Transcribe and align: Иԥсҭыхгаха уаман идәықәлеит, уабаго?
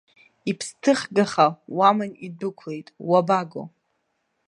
Иԥсҭыхгаха 0.49 1.47
уаман 1.77 2.11
идәықәлеит, 2.25 2.87
уабаго? 3.09 3.63